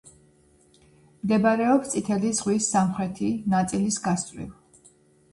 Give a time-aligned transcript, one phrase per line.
[1.25, 4.49] მდებარეობს წითელი ზღვის სამხრეთი ნაწილის გასწვრივ.